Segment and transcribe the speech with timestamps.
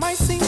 [0.00, 0.47] Un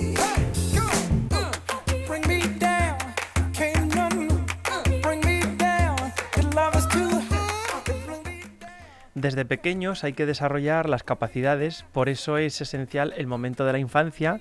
[9.21, 13.77] Desde pequeños hay que desarrollar las capacidades, por eso es esencial el momento de la
[13.77, 14.39] infancia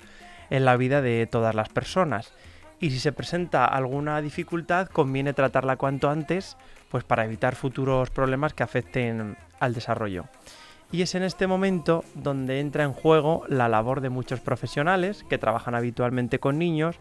[0.49, 2.33] en la vida de todas las personas.
[2.81, 6.57] Y si se presenta alguna dificultad, conviene tratarla cuanto antes,
[6.89, 10.25] pues para evitar futuros problemas que afecten al desarrollo.
[10.91, 15.37] Y es en este momento donde entra en juego la labor de muchos profesionales que
[15.37, 16.97] trabajan habitualmente con niños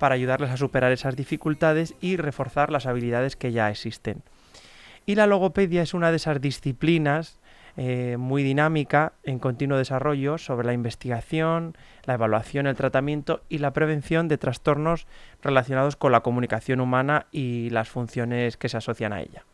[0.00, 4.24] para ayudarles a superar esas dificultades y reforzar las habilidades que ya existen.
[5.10, 7.40] Y la logopedia es una de esas disciplinas
[7.76, 13.72] eh, muy dinámica, en continuo desarrollo, sobre la investigación, la evaluación, el tratamiento y la
[13.72, 15.08] prevención de trastornos
[15.42, 19.44] relacionados con la comunicación humana y las funciones que se asocian a ella.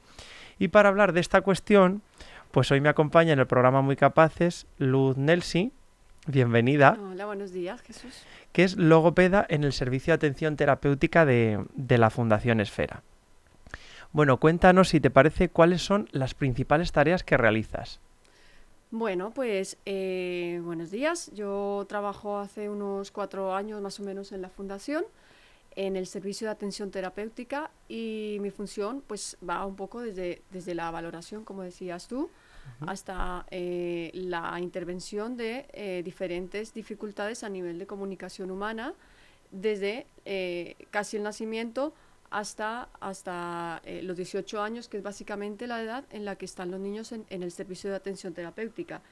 [0.59, 2.03] Y para hablar de esta cuestión,
[2.50, 5.72] pues hoy me acompaña en el programa Muy Capaces Luz Nelsi.
[6.27, 6.99] Bienvenida.
[7.00, 8.27] Hola, buenos días, Jesús.
[8.53, 13.03] Que es logopeda en el Servicio de Atención Terapéutica de, de la Fundación Esfera.
[14.12, 18.00] Bueno, cuéntanos si te parece cuáles son las principales tareas que realizas.
[18.91, 21.31] Bueno, pues eh, buenos días.
[21.34, 25.05] Yo trabajo hace unos cuatro años más o menos en la fundación,
[25.75, 30.75] en el servicio de atención terapéutica y mi función pues va un poco desde, desde
[30.75, 32.31] la valoración, como decías tú,
[32.87, 38.95] hasta eh, la intervención de eh, diferentes dificultades a nivel de comunicación humana,
[39.50, 40.06] desde
[40.91, 41.93] casi el nacimiento
[42.31, 46.70] hasta, hasta eh, los 18 años, que es básicamente la edad en la que están
[46.70, 49.03] los niños en, el servicio de atención terapéutica.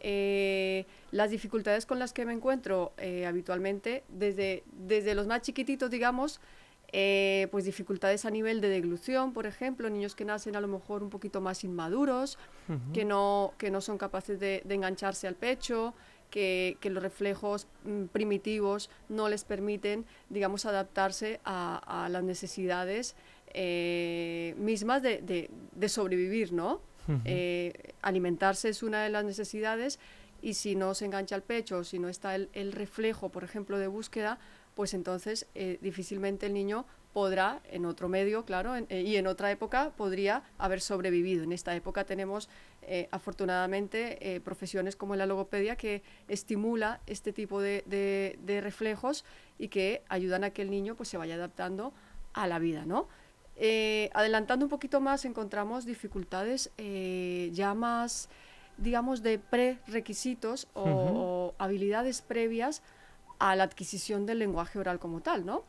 [0.00, 5.90] Eh, las dificultades con las que me encuentro eh, habitualmente, desde, desde los más chiquititos,
[5.90, 6.40] digamos,
[7.50, 11.08] pues dificultades a nivel de deglución, por ejemplo, niños que nacen a lo mejor un
[11.08, 12.36] poquito más inmaduros,
[12.92, 15.94] que, no, que no son capaces de, de engancharse al pecho,
[16.32, 23.14] que, los reflejos mm, primitivos no les permiten, digamos, adaptarse a, las necesidades
[23.54, 25.50] eh, mismas de,
[25.86, 26.80] sobrevivir, ¿no?
[27.24, 29.98] Eh, alimentarse es una de las necesidades
[30.40, 33.88] y si no se engancha al pecho, si no está el, reflejo, por ejemplo, de
[33.88, 34.38] búsqueda,
[34.74, 39.92] pues entonces eh, difícilmente el niño podrá, en otro medio, claro, y en otra época
[39.96, 41.44] podría haber sobrevivido.
[41.44, 42.48] En esta época tenemos
[42.84, 49.24] eh, afortunadamente, eh, profesiones como la logopedia que estimula este tipo de, reflejos
[49.58, 51.92] y que ayudan a que el niño pues, se vaya adaptando
[52.32, 53.08] a la vida, ¿no?
[53.54, 58.28] Eh, adelantando un poquito más, encontramos dificultades ya más,
[58.78, 62.82] digamos, de prerequisitos o, o, habilidades previas
[63.38, 65.62] a la adquisición del lenguaje oral como tal, ¿no?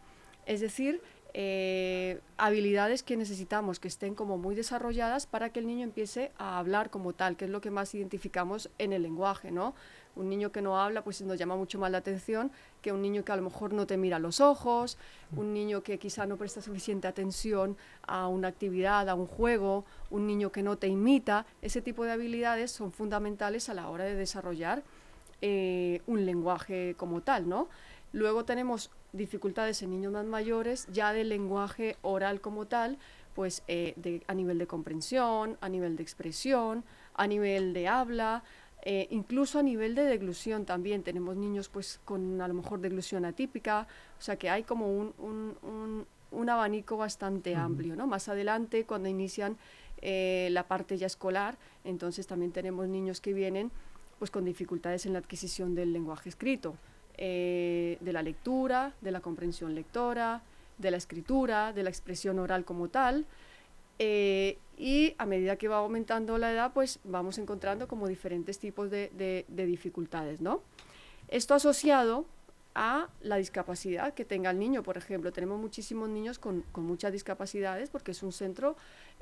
[0.46, 1.02] Es decir,
[1.36, 6.60] eh, habilidades que necesitamos que estén como muy desarrolladas para que el niño empiece a
[6.60, 9.74] hablar como tal, que es lo que más identificamos en el lenguaje, ¿no?
[10.16, 12.52] Un niño que no habla, pues nos llama mucho más la atención
[12.84, 15.00] que un niño que a lo mejor no te mira los ojos,
[15.36, 20.28] un niño que quizá no presta suficiente atención a una actividad, a un juego, un
[20.28, 21.48] niño que no te imita.
[21.64, 24.84] Ese tipo de habilidades son fundamentales a la hora de desarrollar
[25.42, 27.70] eh, un lenguaje como tal, ¿no?
[28.12, 32.98] Luego tenemos dificultades en niños más mayores, ya del lenguaje oral como tal,
[33.34, 36.84] pues eh, a nivel de comprensión, a nivel de expresión,
[37.14, 38.44] a nivel de habla,
[38.82, 41.04] eh, incluso a nivel de deglución también.
[41.04, 43.88] Tenemos niños pues con a lo mejor deglución atípica,
[44.20, 48.08] o sea que hay como un, un, un, abanico bastante amplio, ¿no?
[48.08, 49.58] Más adelante cuando inician
[50.02, 53.72] eh, la parte ya escolar, entonces también tenemos niños que vienen
[54.20, 56.76] pues con dificultades en la adquisición del lenguaje escrito,
[57.18, 60.42] eh, de la lectura, de la comprensión lectora,
[60.78, 63.26] de la escritura, de la expresión oral como tal,
[64.00, 68.90] eh, y a medida que va aumentando la edad, pues vamos encontrando como diferentes tipos
[68.90, 70.62] de, dificultades, ¿no?
[71.28, 72.26] Esto asociado
[72.76, 75.32] a la discapacidad que tenga el niño, por ejemplo.
[75.32, 78.76] Tenemos muchísimos niños con, muchas discapacidades porque es un centro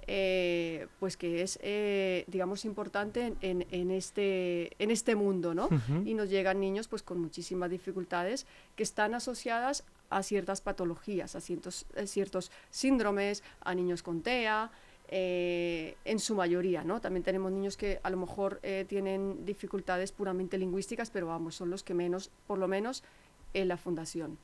[0.07, 5.69] eh, pues que es, eh, digamos, importante en, este, en este mundo, ¿no?
[6.05, 8.45] Y nos llegan niños pues con muchísimas dificultades
[8.75, 14.69] que están asociadas a ciertas patologías, a ciertos, eh, ciertos síndromes, a niños con TEA,
[15.13, 17.01] eh, en su mayoría, ¿no?
[17.01, 21.69] También tenemos niños que a lo mejor eh, tienen dificultades puramente lingüísticas, pero vamos, son
[21.69, 23.03] los que menos, por lo menos
[23.53, 24.37] en la fundación.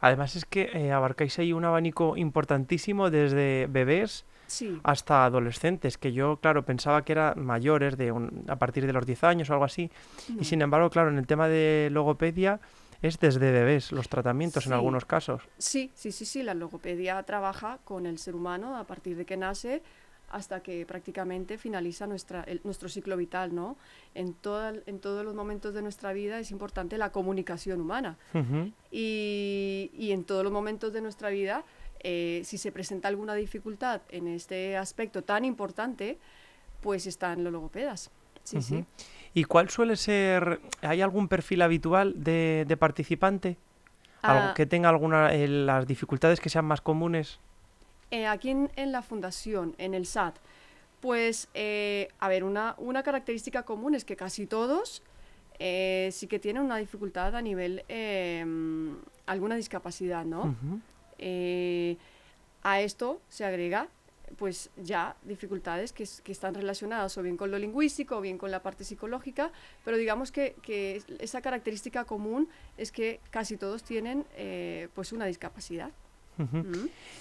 [0.00, 4.26] Además es que abarcáis ahí un abanico importantísimo desde bebés
[4.82, 8.12] hasta adolescentes, que yo, claro, pensaba que eran mayores, de
[8.48, 9.90] a partir de los 10 años o algo así,
[10.38, 12.60] y sin embargo, claro, en el tema de logopedia
[13.00, 15.40] es desde bebés los tratamientos en algunos casos.
[15.56, 16.42] Sí, sí, sí, sí.
[16.42, 19.82] La logopedia trabaja con el ser humano a partir de que nace
[20.30, 23.76] hasta que prácticamente finaliza nuestra, nuestro ciclo vital, ¿no?
[24.14, 24.36] En,
[24.86, 28.16] en todos los momentos de nuestra vida es importante la comunicación humana.
[28.90, 31.64] y, y, en todos los momentos de nuestra vida,
[32.02, 36.18] eh, si se presenta alguna dificultad en este aspecto tan importante,
[36.80, 38.10] pues están los logopedas.
[38.42, 38.84] Sí, sí.
[39.34, 43.56] ¿Y cuál suele ser, hay algún perfil habitual de, participante?
[44.22, 44.52] Ah.
[44.54, 47.40] que tenga alguna, eh, las dificultades que sean más comunes.
[48.10, 50.36] Eh, aquí en, la fundación, en el SAT,
[51.00, 55.02] pues, eh, a ver, una, una, característica común es que casi todos
[55.58, 58.96] sí que tienen una dificultad a nivel, em,
[59.26, 60.56] alguna discapacidad, ¿no?
[62.62, 63.88] a esto se agrega
[64.36, 68.62] pues ya dificultades que, están relacionadas o bien con lo lingüístico o bien con la
[68.62, 69.50] parte psicológica,
[69.84, 75.90] pero digamos que, esa característica común es que casi todos tienen eh, pues una discapacidad.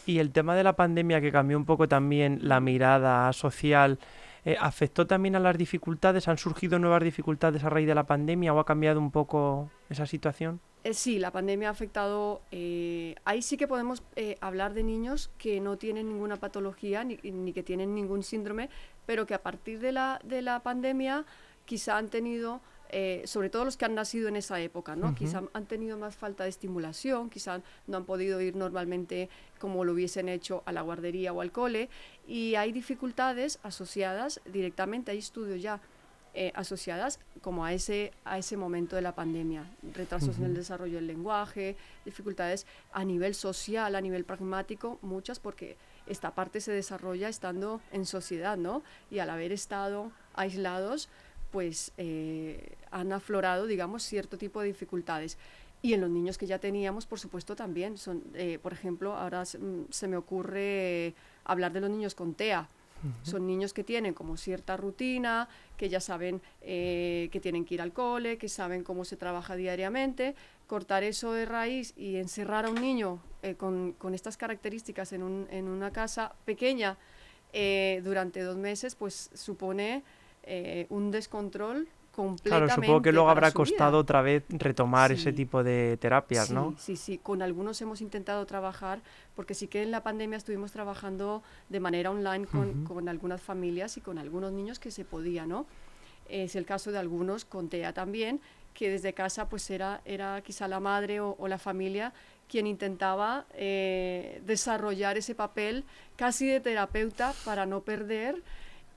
[0.06, 4.00] Y el tema de la pandemia que cambió un poco también la mirada social,
[4.46, 6.28] eh, ¿afectó también a las dificultades?
[6.28, 10.06] ¿Han surgido nuevas dificultades a raíz de la pandemia o ha cambiado un poco esa
[10.06, 10.60] situación?
[10.84, 12.42] Eh, sí, la pandemia ha afectado.
[12.52, 14.02] Eh, ahí sí que podemos
[14.42, 17.18] hablar de niños que no tienen ninguna patología ni,
[17.54, 18.70] que tienen ningún síndrome,
[19.06, 21.26] pero que a partir de la, de la pandemia
[21.66, 22.62] quizá han tenido,
[23.26, 25.14] sobre todo los que han nacido en esa época, ¿no?
[25.14, 29.94] Quizá han tenido más falta de estimulación, quizá no han podido ir normalmente como lo
[29.94, 31.90] hubiesen hecho a la guardería o al cole,
[32.28, 35.80] y hay dificultades asociadas directamente, hay estudios ya
[36.36, 39.66] eh, asociadas como a ese, a ese momento de la pandemia.
[39.96, 41.76] Retrasos en el desarrollo del lenguaje,
[42.06, 45.76] dificultades a nivel social, a nivel pragmático, muchas porque
[46.06, 48.84] esta parte se desarrolla estando en sociedad, ¿no?
[49.10, 51.10] Y al haber estado aislados,
[51.52, 55.38] pues eh, han aflorado, digamos, cierto tipo de dificultades.
[55.82, 57.98] Y en los niños que ya teníamos, por supuesto, también.
[57.98, 61.14] Son, eh, por ejemplo, ahora se, mm, se me ocurre
[61.46, 62.68] hablar de los niños con TEA
[63.24, 65.48] son niños que tienen como cierta rutina,
[65.78, 69.56] que ya saben eh, que tienen que ir al cole, que saben cómo se trabaja
[69.56, 70.36] diariamente.
[70.68, 75.48] Cortar eso de raíz y encerrar a un niño eh, con, estas características en, un,
[75.50, 76.98] en, una casa pequeña
[78.04, 80.04] durante dos meses, pues supone
[80.90, 81.88] un descontrol
[82.44, 86.76] Claro, supongo que luego habrá costado otra vez retomar ese tipo de terapias, ¿no?
[86.78, 89.00] Sí, sí, con algunos hemos intentado trabajar,
[89.36, 94.02] porque sí que en la pandemia estuvimos trabajando de manera online con, algunas familias y
[94.02, 95.66] con algunos niños que se podía, ¿no?
[96.28, 98.42] Es el caso de algunos con TEA también,
[98.74, 102.14] que desde casa pues era, era quizá la madre o, la familia
[102.50, 108.42] quien intentaba eh, desarrollar ese papel casi de terapeuta para no perder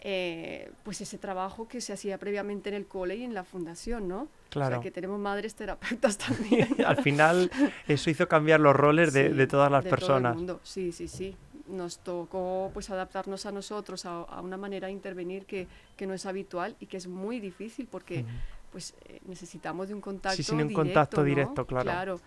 [0.05, 4.09] eh, pues ese trabajo que se hacía previamente en el cole y en la fundación,
[4.09, 4.27] ¿no?
[4.51, 4.67] Claro.
[4.67, 6.69] O sea, que tenemos madres terapeutas también.
[6.87, 7.49] Al final
[7.87, 10.37] eso hizo cambiar los roles de, todas las personas.
[10.65, 11.37] Sí, sí, sí.
[11.69, 16.27] Nos tocó pues adaptarnos a nosotros a, una manera de intervenir que, que, no es
[16.27, 18.25] habitual y que es muy difícil porque
[18.73, 21.85] pues eh, necesitamos de un contacto Sí, sin un contacto directo, claro.
[21.85, 22.21] Claro.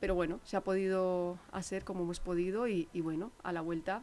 [0.00, 4.02] Pero bueno, se ha podido hacer como hemos podido y, bueno, a la vuelta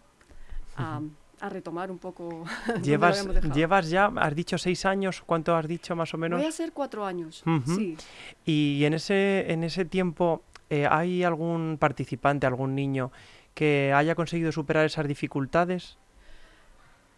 [1.39, 2.45] a retomar un poco.
[2.83, 6.39] Llevas, llevas ya, has dicho seis años, ¿cuánto has dicho más o menos?
[6.39, 7.97] Voy a ser cuatro años, sí.
[8.45, 13.11] Y en ese, en ese tiempo, eh, ¿hay algún participante, algún niño
[13.53, 15.97] que haya conseguido superar esas dificultades?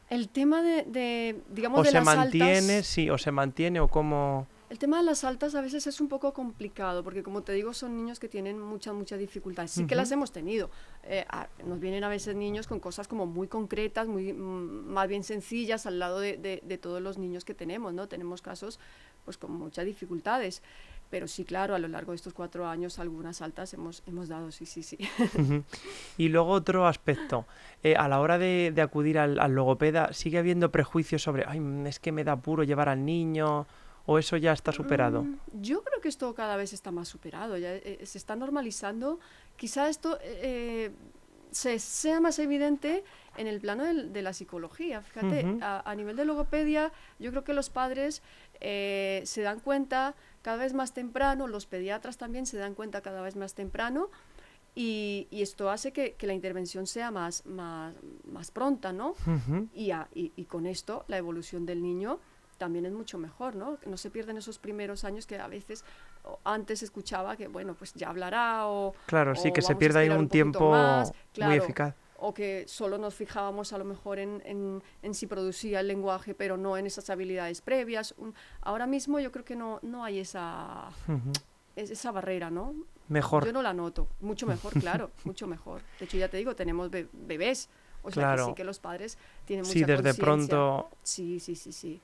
[0.10, 3.80] El tema de, de digamos, o de se las mantiene, altas, sí, o se mantiene
[3.80, 4.48] o cómo...
[4.70, 7.74] el tema de las altas a veces es un poco complicado, porque como te digo,
[7.74, 9.68] son niños que tienen mucha, mucha dificultad.
[9.68, 10.70] Sí que las hemos tenido.
[11.04, 15.08] Eh, a- nos vienen a veces niños con cosas como muy concretas, muy mm, más
[15.08, 18.08] bien sencillas al lado de, de- de todos los niños que tenemos, ¿no?
[18.08, 18.80] Tenemos casos
[19.26, 20.62] pues con muchas dificultades.
[21.10, 24.52] Pero sí, claro, a lo largo de estos cuatro años algunas altas hemos, hemos dado,
[24.52, 24.98] sí, sí, sí.
[26.18, 27.46] Y luego otro aspecto,
[27.84, 31.62] eh, a la hora de, de acudir al, al logopeda, ¿sigue habiendo prejuicios sobre, ay,
[31.86, 33.66] es que me da apuro llevar al niño?
[34.08, 35.24] ¿O eso ya está superado?
[35.24, 39.20] Mm, Yo creo que esto cada vez está más superado, ya eh, se está normalizando.
[39.58, 40.92] Quizá esto eh,
[41.52, 43.04] se, sea más evidente
[43.38, 45.02] en el plano del- de la psicología.
[45.02, 45.60] Fíjate, Ujú.
[45.62, 48.22] a, a nivel de logopedia, yo creo que los padres
[48.62, 53.22] eh, se dan cuenta cada vez más temprano, los pediatras también se dan cuenta cada
[53.22, 54.10] vez más temprano.
[54.74, 57.96] Y, y esto hace que, que la intervención sea más, más,
[58.32, 59.16] más pronta, ¿no?
[59.26, 59.68] Ujú.
[59.74, 62.20] y, a- y- y con esto la evolución del niño
[62.58, 63.78] también es mucho mejor, ¿no?
[63.80, 65.84] Que no se pierden esos primeros años que a veces
[66.44, 70.28] antes escuchaba que, bueno, pues ya hablará o, Claro, sí, que se pierda ahí un
[70.30, 71.94] tiempo más, muy eficaz.
[72.18, 76.34] o que solo nos fijábamos a lo mejor en, en- en si producía el lenguaje,
[76.34, 78.14] pero no en esas habilidades previas.
[78.18, 80.90] Un- ahora mismo yo creo que no, no hay esa,
[81.76, 82.74] es- esa barrera, ¿no?
[83.08, 83.46] Mejor.
[83.46, 84.08] Yo no la noto.
[84.20, 85.82] Mucho mejor, claro, mucho mejor.
[86.00, 87.70] De hecho, ya te digo, tenemos be- bebés.
[88.04, 88.46] O sea que Claro.
[88.48, 92.00] sí que los padres tienen mucha Sí, desde pronto Sí, sí, sí, sí.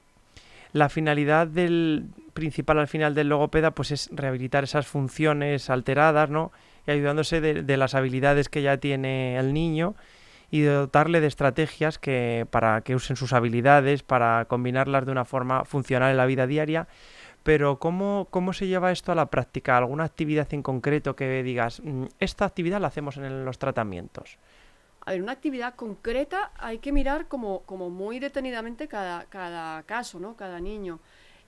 [0.74, 6.51] La finalidad del principal al final del logopeda pues es rehabilitar esas funciones alteradas, ¿no?
[6.88, 9.96] Y ayudándose de, las habilidades que ya tiene el niño
[10.50, 15.63] y dotarle de estrategias que para que usen sus habilidades, para combinarlas de una forma
[15.63, 16.88] funcional en la vida diaria.
[17.44, 19.77] Pero ¿cómo, cómo se lleva esto a la práctica?
[19.77, 24.39] ¿Alguna actividad en concreto que digas, "Mm, esta actividad la hacemos en los tratamientos?
[25.05, 30.19] A ver, una actividad concreta hay que mirar como, como muy detenidamente cada, cada caso,
[30.19, 30.36] ¿no?
[30.38, 31.00] Cada niño.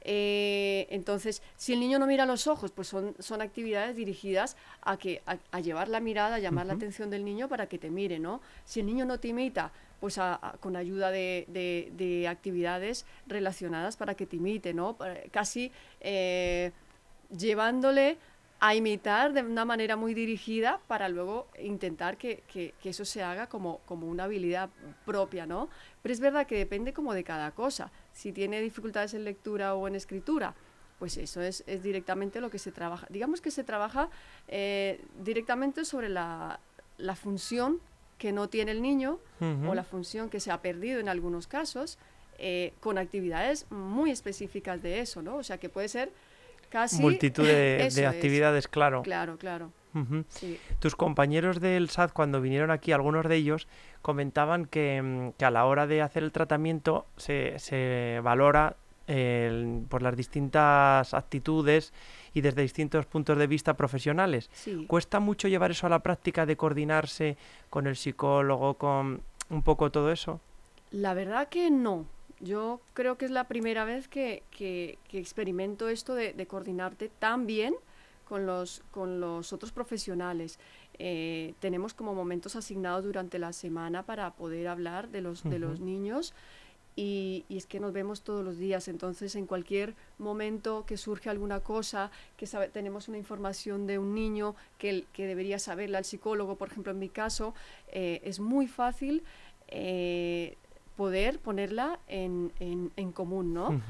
[0.07, 4.97] Eh, entonces, si el niño no mira los ojos, pues son, son actividades dirigidas a,
[4.97, 7.89] que, a, a llevar la mirada, a llamar la atención del niño para que te
[7.89, 8.41] mire, ¿no?
[8.65, 13.05] Si el niño no te imita, pues a- a- con ayuda de, de- de actividades
[13.25, 14.95] relacionadas para que te imite, ¿no?
[14.95, 15.71] Para- Casi
[16.01, 16.71] eh,
[17.35, 18.17] llevándole
[18.67, 23.21] a imitar de una manera muy dirigida para luego intentar que, que- que eso se
[23.21, 24.69] haga como, como una habilidad
[25.05, 25.69] propia, ¿no?
[26.01, 27.91] Pero es verdad que depende como de cada cosa.
[28.11, 30.55] Si tiene dificultades en lectura o en escritura,
[30.97, 33.05] pues eso es, es directamente lo que se trabaja.
[33.09, 34.09] Digamos que se trabaja
[34.47, 36.59] eh, directamente sobre la,
[36.97, 37.79] la función
[38.17, 39.19] que no tiene el niño
[39.69, 41.97] o la función que se ha perdido en algunos casos,
[42.39, 45.35] eh, con actividades muy específicas de eso, ¿no?
[45.35, 46.11] O sea, que puede ser
[46.75, 47.01] casi...
[47.01, 47.97] Multitud de, es.
[47.97, 49.01] actividades, claro.
[50.27, 50.59] Sí.
[50.79, 53.69] Tus compañeros del SAD, cuando vinieron aquí, algunos de ellos
[54.01, 58.75] comentaban que, mm, que a la hora de hacer el tratamiento se, se valora
[59.87, 61.93] por las distintas actitudes
[62.33, 64.49] y desde distintos puntos de vista profesionales.
[64.51, 64.85] Sí.
[64.87, 67.37] ¿Cuesta mucho llevar eso a la práctica de coordinarse
[67.69, 70.41] con el psicólogo, con un poco todo eso?
[70.91, 72.07] La verdad que no.
[72.39, 77.09] Yo creo que es la primera vez que, que- que experimento esto de, de coordinarte
[77.19, 77.75] tan bien
[78.27, 80.59] con los, con los otros profesionales.
[80.97, 85.79] Eh, tenemos como momentos asignados durante la semana para poder hablar de los, de los
[85.79, 86.33] niños
[86.97, 91.29] y, y es que nos vemos todos los días, entonces en cualquier momento que surge
[91.29, 95.97] alguna cosa, que sabe- tenemos una información de un niño que, el- que debería saberla
[95.97, 97.53] al psicólogo, por ejemplo en mi caso,
[97.89, 99.23] eh, es muy fácil
[99.67, 100.55] eh,
[100.95, 103.81] poder ponerla en, en- en común, ¿no?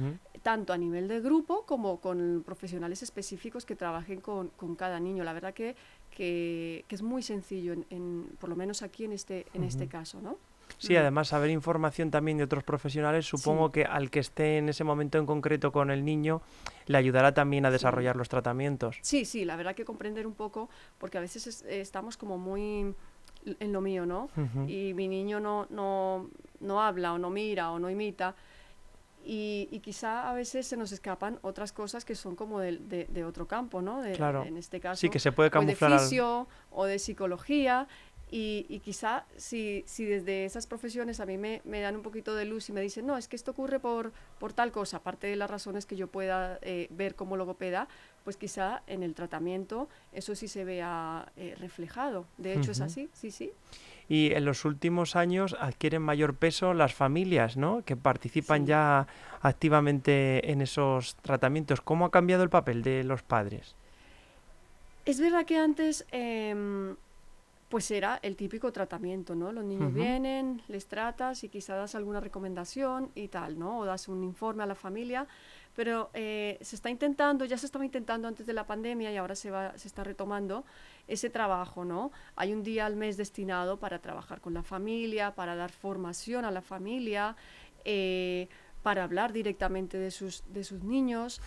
[0.41, 5.23] Tanto a nivel de grupo como con profesionales específicos que trabajen con, con cada niño.
[5.23, 5.75] La verdad que,
[6.11, 9.87] que, que es muy sencillo, en, en- por lo menos aquí en este, en este
[9.87, 10.37] caso, ¿no?
[10.79, 10.97] Sí, Mm.
[10.97, 13.73] además saber información también de otros profesionales, supongo Sí.
[13.73, 16.41] que al que esté en ese momento en concreto con el niño,
[16.87, 17.73] le ayudará también a Sí.
[17.73, 18.97] desarrollar los tratamientos.
[19.03, 22.95] Sí, sí, la verdad que comprender un poco, porque a veces es- estamos como muy
[23.59, 24.29] en lo mío, ¿no?
[24.67, 28.35] Y mi niño no, no, no habla o no mira o no imita.
[29.27, 33.05] Y, y quizá a veces se nos escapan otras cosas que son como del- de,
[33.05, 34.01] de otro campo, ¿no?
[34.03, 34.43] De- Claro.
[34.43, 34.99] En este caso.
[34.99, 37.87] Sí, que se puede o de camuflar al- fisio o de psicología.
[38.31, 42.33] Y, y quizá si, si desde esas profesiones a mí me, me dan un poquito
[42.35, 45.27] de luz y me dicen, no, es que esto ocurre por, por tal cosa, aparte
[45.27, 47.87] de las razones que yo pueda eh, ver como logopeda,
[48.23, 52.25] pues quizá en el tratamiento eso sí se vea eh, reflejado.
[52.37, 52.87] De hecho es Ujú.
[52.87, 53.51] así, sí, sí.
[54.09, 57.83] Y en los últimos años adquieren mayor peso las familias, ¿no?
[57.85, 58.67] Que participan Sí.
[58.69, 59.07] ya
[59.41, 61.81] activamente en esos tratamientos.
[61.81, 63.75] ¿Cómo ha cambiado el papel de los padres?
[65.05, 66.95] Es verdad que antes, em,
[67.75, 69.51] pues era el típico tratamiento, ¿no?
[69.51, 73.79] Los niños vienen, les tratas y quizás das alguna recomendación y tal, ¿no?
[73.79, 75.27] O das un informe a la familia,
[75.75, 79.35] pero eh, se está intentando, ya se estaba intentando antes de la pandemia y ahora
[79.35, 80.63] se, va, se está retomando
[81.09, 82.13] ese trabajo, ¿no?
[82.37, 86.51] Hay un día al mes destinado para trabajar con la familia, para dar formación a
[86.51, 87.35] la familia,
[87.83, 88.47] eh,
[88.83, 91.41] para hablar directamente de sus, de sus niños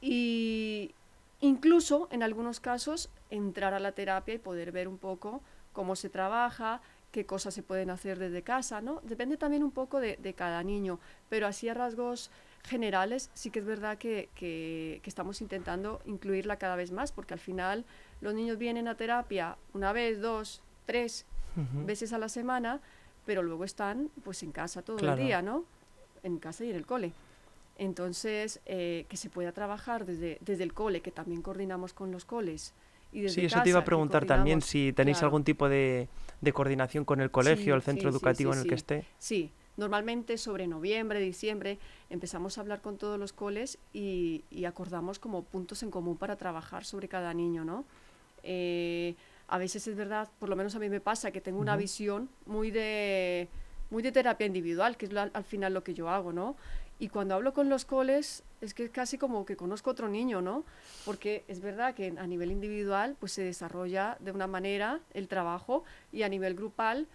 [0.00, 0.94] y
[1.40, 5.42] incluso en algunos casos entrar a la terapia y poder ver un poco
[5.78, 6.80] cómo se trabaja,
[7.12, 9.00] qué cosas se pueden hacer desde casa, ¿no?
[9.04, 12.32] Depende también un poco de, cada niño, pero así a rasgos
[12.64, 17.38] generales sí que es verdad que, que, estamos intentando incluirla cada vez más, porque al
[17.38, 17.84] final
[18.20, 21.26] los niños vienen a terapia una vez, dos, tres
[21.86, 22.80] veces a la semana,
[23.24, 25.64] pero luego están pues en casa todo el día, ¿no?
[26.24, 27.12] en casa y en el cole.
[27.78, 32.24] Entonces, eh, que se pueda trabajar desde, desde el cole, que también coordinamos con los
[32.24, 32.74] coles.
[33.12, 36.08] Y desde sí, eso te iba a preguntar también, si tenéis algún tipo de,
[36.40, 39.06] de, coordinación con el colegio, el centro educativo en el que esté.
[39.18, 41.78] Sí, normalmente sobre noviembre, diciembre,
[42.10, 46.36] empezamos a hablar con todos los coles y, y acordamos como puntos en común para
[46.36, 47.84] trabajar sobre cada niño, ¿no?
[48.42, 49.14] Eh,
[49.48, 52.28] a veces es verdad, por lo menos a mí me pasa, que tengo una visión
[52.46, 53.48] muy de
[53.90, 56.56] muy de terapia individual, que es al final lo que yo hago, ¿no?
[56.98, 60.42] Y cuando hablo con los coles, es que es casi como que conozco otro niño,
[60.42, 60.64] ¿no?
[61.04, 65.84] Porque es verdad que a nivel individual, pues se desarrolla de una manera el trabajo
[66.12, 67.06] y a nivel grupal,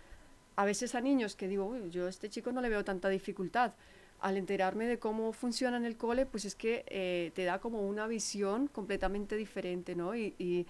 [0.55, 3.09] a veces a niños que digo, uy, yo a este chico no le veo tanta
[3.09, 3.73] dificultad.
[4.21, 7.81] Al enterarme de cómo funciona en el cole, pues es que eh, te da como
[7.81, 10.15] una visión completamente diferente, ¿no?
[10.15, 10.65] y y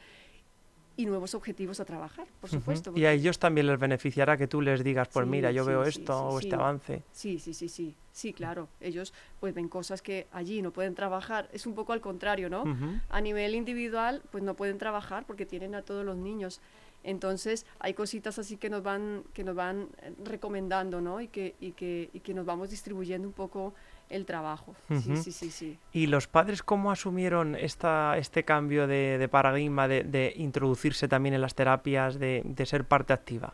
[0.98, 2.94] nuevos objetivos a trabajar, por supuesto.
[2.96, 6.28] Y a ellos también les beneficiará que tú les digas, pues mira, yo veo esto
[6.28, 7.04] o este avance.
[7.12, 8.70] Sí, sí, sí, sí, sí, claro.
[8.80, 11.50] Ellos pues ven cosas que allí no pueden trabajar.
[11.52, 12.64] Es un poco al contrario, ¿no?
[13.10, 16.62] A nivel individual, pues no pueden trabajar porque tienen a todos los niños.
[17.04, 21.20] Entonces hay cositas así que nos van, que nos van eh, recomendando, ¿no?
[21.20, 23.74] Y que, y que, y que nos vamos distribuyendo un poco
[24.14, 24.76] el trabajo.
[24.90, 25.78] sí, sí, sí, sí.
[25.92, 31.56] ¿Y los padres cómo asumieron esta, este cambio de, paradigma de, introducirse también en las
[31.56, 33.54] terapias, de, ser parte activa?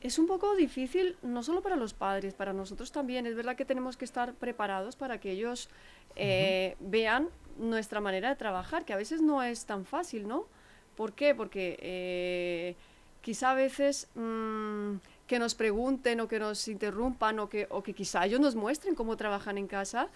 [0.00, 3.26] Es un poco difícil, no solo para los padres, para nosotros también.
[3.26, 5.70] Es verdad que tenemos que estar preparados para que ellos
[6.14, 10.46] eh, vean nuestra manera de trabajar, que a veces no es tan fácil, ¿no?
[10.94, 11.34] ¿Por qué?
[11.34, 12.76] Porque eh,
[13.22, 14.08] quizá a veces...
[14.14, 18.54] Mm, que nos pregunten o que nos interrumpan o que, o que quizá ellos nos
[18.54, 20.08] muestren cómo trabajan en casa,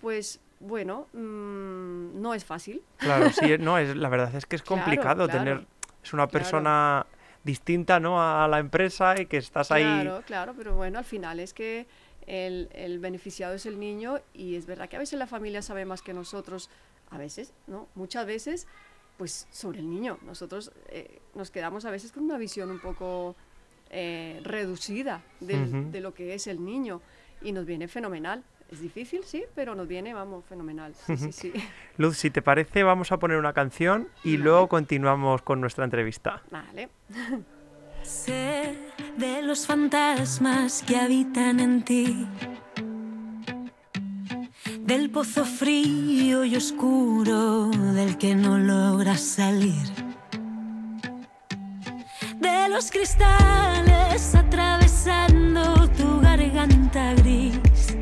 [0.00, 2.82] pues bueno, mm, no es fácil.
[2.98, 5.66] Claro, sí, no, es, la verdad es que es complicado tener,
[6.02, 7.06] es una persona
[7.42, 8.20] distinta ¿no?
[8.20, 9.82] a la empresa y que estás ahí.
[9.82, 11.86] Claro, claro, pero bueno, al final es que
[12.26, 15.86] el, el, beneficiado es el niño y es verdad que a veces la familia sabe
[15.86, 16.68] más que nosotros,
[17.10, 17.88] a veces, ¿no?
[17.94, 18.66] Muchas veces,
[19.16, 20.18] pues sobre el niño.
[20.22, 23.36] Nosotros eh, nos quedamos a veces con una visión un poco
[23.90, 27.00] eh, reducida de lo que es el niño
[27.42, 28.44] y nos viene fenomenal.
[28.70, 30.94] Es difícil, sí, pero nos viene, vamos, fenomenal.
[31.96, 36.42] Luz, si te parece, vamos a poner una canción y luego continuamos con nuestra entrevista.
[36.50, 36.88] Vale.
[38.02, 38.76] sé
[39.16, 42.26] de los fantasmas que habitan en ti,
[44.78, 50.09] del pozo frío y oscuro del que no logras salir
[52.70, 57.96] los cristales atravesando tu garganta gris.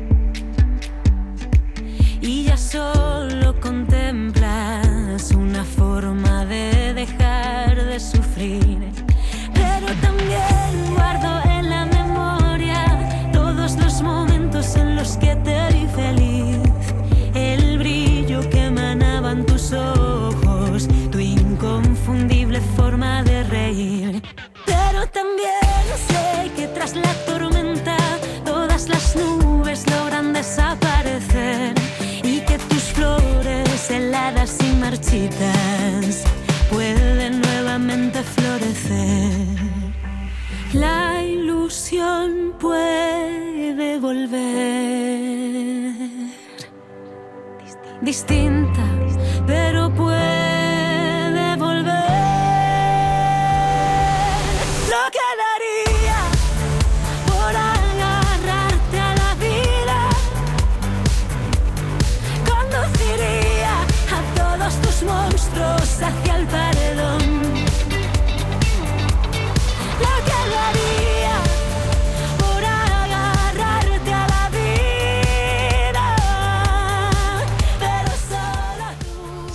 [2.21, 8.78] Y ya solo contemplas una forma de dejar de sufrir.
[35.11, 35.78] Y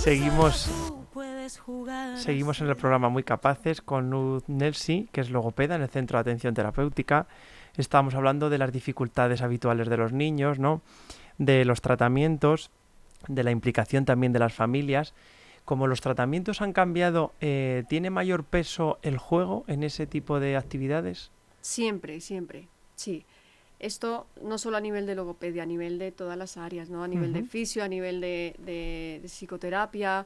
[0.05, 0.69] Seguimos
[2.17, 6.19] Seguimos en el programa Muy Capaces con Luz Nelsi, que es logopeda en el Centro
[6.19, 7.25] de Atención Terapéutica.
[7.75, 10.83] Estábamos hablando de las dificultades habituales de los niños, ¿no?
[11.39, 12.69] De los tratamientos,
[13.27, 15.15] de la implicación también de las familias.
[15.65, 20.55] Como los tratamientos han cambiado, eh, ¿tiene mayor peso el juego en ese tipo de
[20.55, 21.31] actividades?
[21.61, 23.25] Siempre, siempre, sí.
[23.79, 27.03] Esto no solo a nivel de logopedia, a nivel de todas las áreas, ¿no?
[27.03, 30.25] A nivel de fisio, a nivel de, psicoterapia,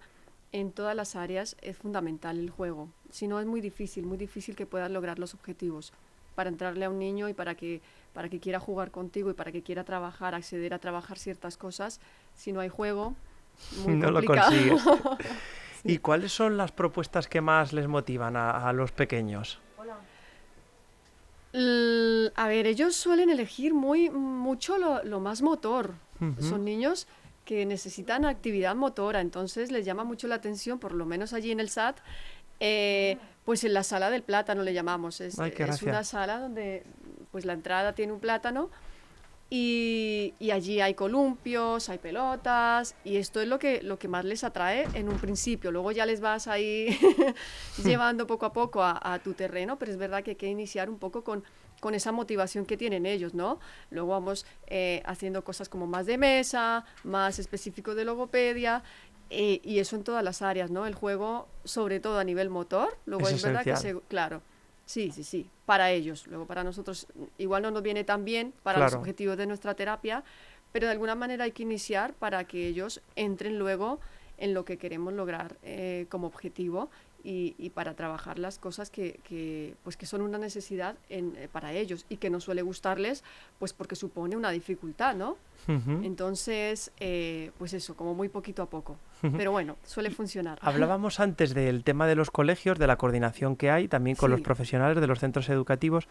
[0.51, 2.89] en todas las áreas es fundamental el juego.
[3.11, 5.93] Si no es muy difícil, muy difícil que puedas lograr los objetivos
[6.35, 7.81] para entrarle a un niño y para que
[8.13, 11.99] para que quiera jugar contigo y para que quiera trabajar, acceder a trabajar ciertas cosas,
[12.35, 13.15] si no hay juego,
[13.85, 14.81] muy no lo consigues.
[15.83, 19.59] ¿Y cuáles son las propuestas que más les motivan a, los pequeños?
[21.53, 25.95] A ver, ellos suelen elegir muy mucho lo, más motor.
[26.39, 27.07] Son niños
[27.45, 31.59] que necesitan actividad motora, entonces les llama mucho la atención, por lo menos allí en
[31.59, 31.97] el SAT,
[32.59, 35.21] eh, pues en la sala del plátano le llamamos.
[35.21, 36.83] Es, es una sala donde
[37.31, 38.69] pues la entrada tiene un plátano
[39.51, 44.43] y, allí hay columpios, hay pelotas, y esto es lo que, lo que más les
[44.43, 45.71] atrae en un principio.
[45.71, 46.97] Luego ya les vas ahí
[47.83, 50.99] llevando poco a poco a, tu terreno, pero es verdad que hay que iniciar un
[50.99, 51.43] poco con,
[51.79, 53.59] con esa motivación que tienen ellos, ¿no?
[53.89, 58.83] Luego vamos eh, haciendo cosas como más de mesa, más específico de logopedia,
[59.31, 60.85] eh, y eso en todas las áreas, ¿no?
[60.85, 64.41] El juego, sobre todo a nivel motor, luego es, verdad que se, claro,
[64.89, 66.25] Sí, sí, sí, para ellos.
[66.25, 67.05] Luego para nosotros
[67.37, 70.23] igual no nos viene tan bien para los objetivos de nuestra terapia,
[70.71, 73.99] pero de alguna manera hay que iniciar para que ellos entren luego
[74.39, 76.89] en lo que queremos lograr eh, como objetivo
[77.23, 82.05] y, para trabajar las cosas que, pues que son una necesidad en, eh, para ellos
[82.09, 83.23] y que no suele gustarles,
[83.59, 85.37] pues porque supone una dificultad, ¿no?
[85.67, 88.97] Entonces, eh, pues eso, como muy poquito a poco.
[89.37, 90.57] Pero bueno, suele funcionar.
[90.61, 94.41] Hablábamos antes del tema de los colegios, de la coordinación que hay, también con los
[94.41, 96.07] profesionales de los centros educativos.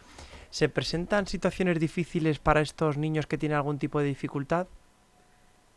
[0.50, 4.68] ¿Se presentan situaciones difíciles para estos niños que tienen algún tipo de dificultad?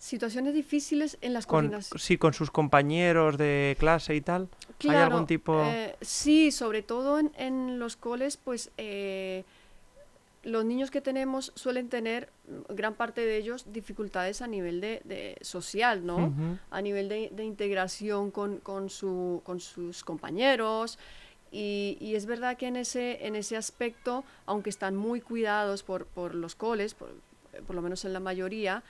[0.01, 4.49] Situaciones difíciles en las con, Sí, con sus compañeros de clase y tal.
[4.89, 5.61] ¿Hay algún tipo...?
[5.63, 9.43] Eh, sí, sobre todo en, los coles, pues eh,
[10.41, 12.29] los niños que tenemos suelen tener,
[12.69, 16.33] gran parte de ellos, dificultades a nivel de, social, ¿no?
[16.71, 20.97] A nivel de, integración con, con, su, con sus compañeros.
[21.51, 26.07] Y, y, es verdad que en ese, en ese aspecto, aunque están muy cuidados por,
[26.07, 27.13] por los coles, por,
[27.67, 28.83] por lo menos en la mayoría,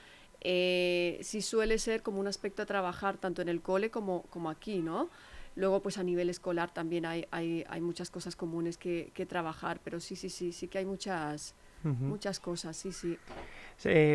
[0.44, 4.50] eh, sí suele ser como un aspecto a trabajar tanto en el cole como, como
[4.50, 5.08] aquí, ¿no?
[5.54, 9.80] Luego, pues a nivel escolar también hay, hay, hay muchas cosas comunes que, que, trabajar,
[9.84, 13.18] pero sí, sí, sí, sí que hay muchas, muchas cosas, sí, sí.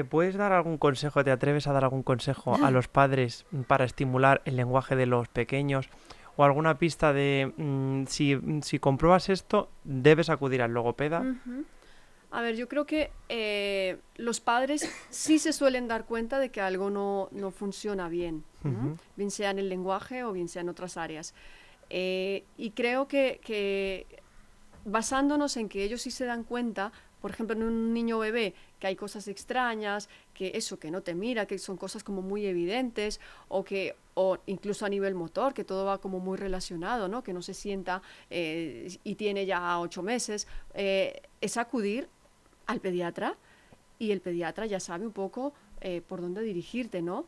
[0.09, 4.41] ¿Puedes dar algún consejo, te atreves a dar algún consejo a los padres para estimular
[4.45, 5.89] el lenguaje de los pequeños?
[6.37, 11.23] ¿O alguna pista de mm, si, si, compruebas esto, debes acudir al logopeda?
[12.37, 16.61] A ver, yo creo que eh, los padres sí se suelen dar cuenta de que
[16.61, 18.43] algo no, no funciona bien,
[19.15, 21.33] bien sea en el lenguaje o bien sea en otras áreas.
[21.89, 24.05] Eh, y creo que, que,
[24.85, 28.85] basándonos en que ellos sí se dan cuenta, por ejemplo, en un niño bebé, que
[28.85, 33.19] hay cosas extrañas, que eso, que no te mira, que son cosas como muy evidentes,
[33.47, 37.23] o que o incluso a nivel motor, que todo va como muy relacionado, ¿no?
[37.23, 42.09] que no se sienta eh, y tiene ya ocho meses, es acudir
[42.67, 43.35] al pediatra
[43.99, 47.25] y el pediatra ya sabe un poco eh, por dónde dirigirte, ¿no?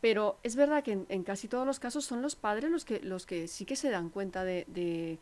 [0.00, 3.26] Pero es verdad que en, casi todos los casos son los padres los que, los
[3.26, 5.18] que sí que se dan cuenta de,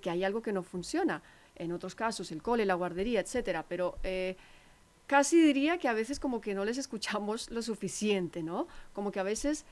[0.00, 1.22] que hay algo que no funciona.
[1.56, 3.66] En otros casos, el cole, la guardería, etcétera.
[3.68, 4.36] Pero eh,
[5.06, 8.66] casi diría que a veces como que no les escuchamos lo suficiente, ¿no?
[8.94, 9.66] Como que a veces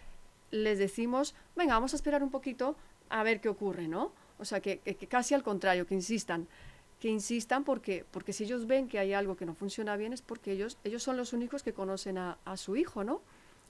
[0.51, 2.77] les decimos, venga, vamos a esperar un poquito
[3.09, 4.13] a ver qué ocurre, ¿no?
[4.39, 6.47] O sea, que casi al contrario, que insistan
[7.03, 10.23] que insistan porque, porque si ellos ven que hay algo que no funciona bien es
[10.23, 13.23] porque ellos, ellos son los únicos que conocen a, su hijo, ¿no?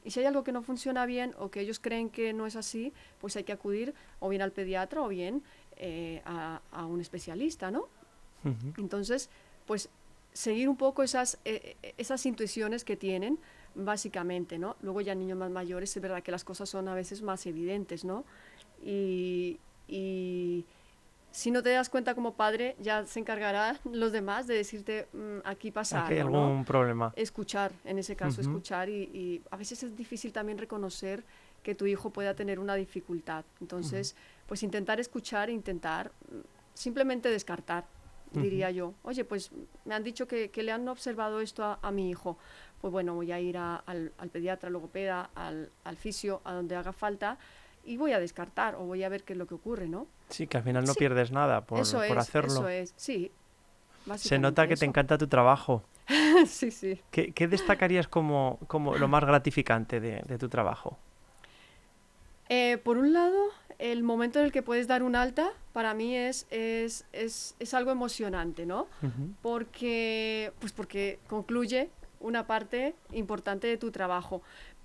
[0.04, 2.56] Y si hay algo que no funciona bien o que ellos creen que no es
[2.56, 2.92] así,
[3.22, 5.42] pues hay que acudir o bien al pediatra o bien
[5.78, 7.88] eh, a, un especialista, ¿no?
[8.76, 9.30] Entonces,
[9.64, 9.88] pues
[10.34, 13.38] seguir un poco esas, eh, eh, esas intuiciones que tienen,
[13.74, 14.76] básicamente, ¿no?
[14.82, 18.04] Luego ya niños más mayores, es verdad que las cosas son a veces más evidentes,
[18.04, 18.26] ¿no?
[18.84, 19.58] y,
[21.32, 25.38] si no te das cuenta como padre, ya se encargarán los demás de decirte, mm,
[25.44, 27.12] aquí pasa hay algún problema.
[27.16, 31.24] Escuchar, en ese caso, escuchar y, a veces es difícil también reconocer
[31.62, 33.44] que tu hijo pueda tener una dificultad.
[33.60, 34.14] Entonces,
[34.46, 36.38] pues intentar escuchar intentar mm,
[36.74, 37.84] simplemente descartar,
[38.32, 38.94] diría yo.
[39.02, 39.50] Oye, pues
[39.84, 42.38] me han dicho que, le han observado esto a, mi hijo.
[42.80, 46.74] Pues bueno, voy a ir al, al, pediatra, al logopeda, al, al fisio, a donde
[46.76, 47.38] haga falta
[47.84, 50.06] y voy a descartar o voy a ver qué es lo que ocurre, ¿no?
[50.32, 50.98] Sí, que al final no Sí.
[50.98, 52.52] pierdes nada por, eso por es, hacerlo.
[52.52, 53.30] eso es, sí.
[54.16, 55.84] Se nota que te encanta tu trabajo.
[56.46, 57.00] sí, sí.
[57.10, 60.98] ¿Qué, qué destacarías como, como lo más gratificante de, de tu trabajo?
[62.48, 63.38] Eh, por un lado,
[63.78, 67.72] el momento en el que puedes dar un alta, para mí es, es, es, es
[67.74, 68.88] algo emocionante, ¿no?
[69.40, 71.90] Porque, pues porque concluye
[72.20, 74.42] una parte importante de tu trabajo.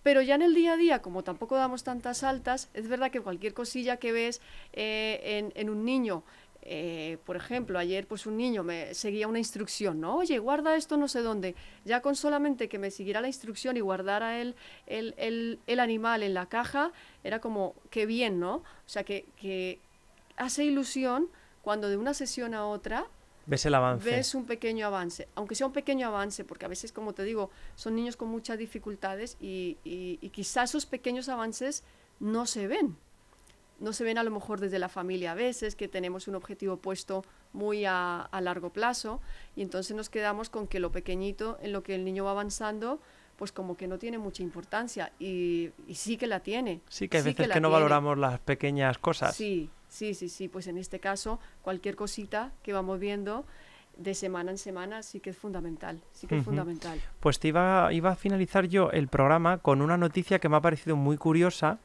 [0.08, 3.20] Pero ya en el día a día, como tampoco damos tantas altas, es verdad que
[3.20, 4.39] cualquier cosilla que ves
[4.72, 6.24] eh, en, un niño,
[6.62, 10.15] eh, por ejemplo, ayer pues un niño me seguía una instrucción, ¿no?
[10.15, 11.56] Oye, guarda esto no sé dónde.
[11.84, 16.24] Ya con solamente que me siguiera la instrucción y guardara el, el, el, el animal
[16.24, 16.93] en la caja,
[17.26, 18.56] era como, qué bien, ¿no?
[18.56, 19.82] O sea, que, que
[20.38, 21.28] hace ilusión
[21.63, 23.08] cuando de una sesión a otra
[23.47, 24.10] ¿Ves el avance?
[24.10, 27.49] ves un pequeño avance, aunque sea un pequeño avance, porque a veces, como te digo,
[27.75, 31.83] son niños con muchas dificultades y, y, y quizás esos pequeños avances
[32.19, 32.97] no se ven.
[33.79, 36.77] No se ven a lo mejor desde la familia a veces, que tenemos un objetivo
[36.77, 39.21] puesto muy a, a largo plazo
[39.55, 42.99] y entonces nos quedamos con que lo pequeñito en lo que el niño va avanzando,
[43.38, 46.81] pues como que no tiene mucha importancia y, y sí que la tiene.
[46.89, 47.79] Sí, que hay veces la que no tiene.
[47.81, 49.36] valoramos las pequeñas cosas.
[49.36, 50.47] Sí, sí, sí, sí.
[50.47, 53.45] Pues en este caso, cualquier cosita que vamos viendo
[53.97, 56.02] de semana en semana sí que es fundamental.
[56.12, 57.02] Sí que es fundamental.
[57.19, 60.62] Pues te iba, iba a finalizar yo el programa con una noticia que me ha
[60.62, 61.80] parecido muy curiosa,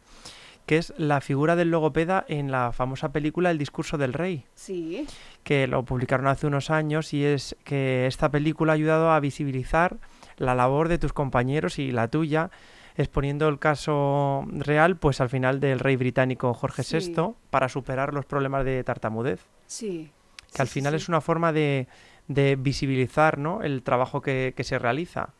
[0.67, 5.07] que es la figura del logopeda en la famosa película El discurso del rey, Sí,
[5.43, 9.97] que lo publicaron hace unos años y es que esta película ha ayudado a visibilizar
[10.37, 12.51] la labor de tus compañeros y la tuya,
[12.97, 17.13] exponiendo el caso real, pues al final del rey británico Jorge Sí.
[17.15, 20.11] VI, para superar los problemas de tartamudez, sí.
[20.55, 21.87] que al final es una forma de,
[22.29, 23.63] de visibilizar ¿no?
[23.63, 25.31] el trabajo que, que se realiza.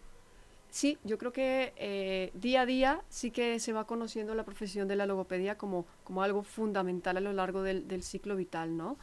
[0.73, 4.89] Sí, yo creo que eh, día a día sí que se va conociendo la profesión
[4.89, 8.97] de la logopedia como, como algo fundamental a lo largo del, del ciclo vital, ¿no?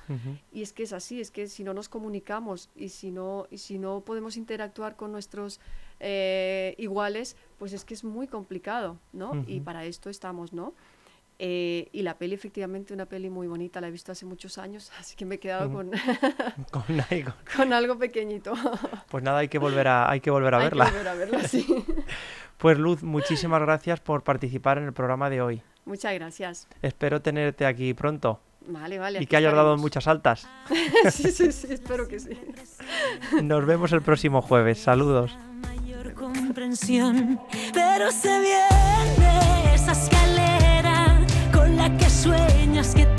[0.51, 3.59] Y es que es así, es que si no nos comunicamos y si no, y
[3.59, 5.59] si no podemos interactuar con nuestros
[5.99, 9.43] eh, iguales, pues es que es muy complicado, ¿no?
[9.45, 10.73] Y para esto estamos, ¿no?
[11.41, 14.91] Eh, y la peli, efectivamente, una peli muy bonita, la he visto hace muchos años,
[14.99, 15.89] así que me he quedado con,
[16.71, 17.23] Con ahí,
[17.55, 18.53] con- algo pequeñito.
[19.09, 20.85] Pues nada, hay que volver a, hay que volver a Hay que verla.
[20.91, 21.65] volver a verla, sí.
[22.57, 25.61] Pues Luz, muchísimas gracias por participar en el programa de hoy.
[25.85, 26.67] Muchas gracias.
[26.81, 29.23] Espero tenerte aquí pronto Vale, vale.
[29.23, 30.45] y que hayas dado muchas altas.
[31.09, 32.37] sí, sí, sí, espero que sí.
[33.41, 34.77] Nos vemos el próximo jueves.
[34.79, 35.37] Saludos.
[35.61, 37.39] mayor comprensión,
[37.73, 38.98] pero se viene
[42.19, 43.18] sueñas que te